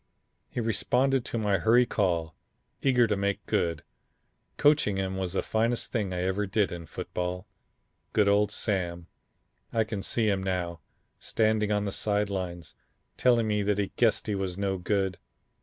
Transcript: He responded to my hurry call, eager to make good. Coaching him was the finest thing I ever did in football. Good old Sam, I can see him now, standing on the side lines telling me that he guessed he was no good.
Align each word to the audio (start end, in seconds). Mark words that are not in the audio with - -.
He 0.49 0.59
responded 0.59 1.23
to 1.25 1.37
my 1.37 1.59
hurry 1.59 1.85
call, 1.85 2.35
eager 2.81 3.05
to 3.05 3.15
make 3.15 3.45
good. 3.45 3.83
Coaching 4.57 4.97
him 4.97 5.15
was 5.15 5.33
the 5.33 5.43
finest 5.43 5.91
thing 5.91 6.11
I 6.11 6.23
ever 6.23 6.47
did 6.47 6.71
in 6.71 6.87
football. 6.87 7.45
Good 8.11 8.27
old 8.27 8.51
Sam, 8.51 9.05
I 9.71 9.83
can 9.83 10.01
see 10.01 10.27
him 10.27 10.41
now, 10.41 10.79
standing 11.19 11.71
on 11.71 11.85
the 11.85 11.91
side 11.91 12.31
lines 12.31 12.73
telling 13.15 13.47
me 13.47 13.61
that 13.61 13.77
he 13.77 13.91
guessed 13.95 14.25
he 14.25 14.33
was 14.33 14.57
no 14.57 14.79
good. 14.79 15.19